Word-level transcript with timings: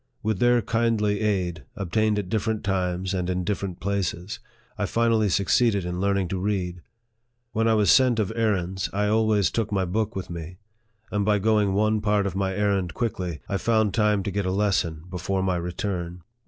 With 0.23 0.39
their 0.39 0.63
kindly 0.63 1.19
aid, 1.21 1.63
obtained 1.75 2.17
at 2.17 2.27
different 2.27 2.63
times 2.63 3.13
and 3.13 3.29
in 3.29 3.43
different 3.43 3.79
places, 3.79 4.39
I 4.75 4.87
finally 4.87 5.29
succeeded 5.29 5.85
in 5.85 5.99
learning 6.01 6.27
to 6.29 6.39
read. 6.39 6.81
When 7.51 7.67
I 7.67 7.75
was 7.75 7.91
sent 7.91 8.17
of 8.17 8.33
errands, 8.35 8.89
I 8.93 9.05
always 9.09 9.51
took 9.51 9.71
my 9.71 9.85
book 9.85 10.15
with 10.15 10.31
me, 10.31 10.57
and 11.11 11.23
by 11.23 11.37
going 11.37 11.73
one 11.75 12.01
part 12.01 12.25
of 12.25 12.35
my 12.35 12.55
errand 12.55 12.95
quickly, 12.95 13.41
I 13.47 13.57
found 13.57 13.93
time 13.93 14.23
to 14.23 14.31
get 14.31 14.47
a 14.47 14.51
lesson 14.51 15.03
before 15.07 15.43
my 15.43 15.57
return. 15.57 16.23